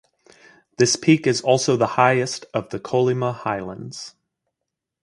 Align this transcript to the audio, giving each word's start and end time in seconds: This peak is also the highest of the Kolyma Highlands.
This 0.79 0.95
peak 0.95 1.27
is 1.27 1.41
also 1.43 1.77
the 1.77 1.85
highest 1.93 2.47
of 2.55 2.69
the 2.71 2.79
Kolyma 2.79 3.35
Highlands. 3.35 4.15